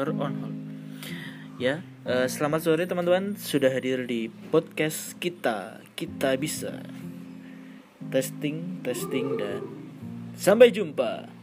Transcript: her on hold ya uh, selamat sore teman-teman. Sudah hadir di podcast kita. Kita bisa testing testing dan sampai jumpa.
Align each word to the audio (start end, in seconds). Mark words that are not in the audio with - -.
her 0.00 0.08
on 0.16 0.34
hold 0.40 0.56
ya 1.60 1.84
uh, 2.08 2.24
selamat 2.24 2.60
sore 2.64 2.84
teman-teman. 2.88 3.36
Sudah 3.36 3.68
hadir 3.68 4.08
di 4.08 4.32
podcast 4.48 5.20
kita. 5.20 5.84
Kita 5.92 6.32
bisa 6.40 6.80
testing 8.08 8.80
testing 8.80 9.36
dan 9.36 9.60
sampai 10.40 10.72
jumpa. 10.72 11.39